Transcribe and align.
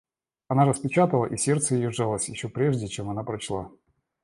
Она 0.47 0.65
распечатала, 0.65 1.27
и 1.27 1.37
сердце 1.37 1.75
ее 1.75 1.91
сжалось 1.91 2.27
еще 2.27 2.49
прежде, 2.49 2.87
чем 2.87 3.11
она 3.11 3.23
прочла. 3.23 3.69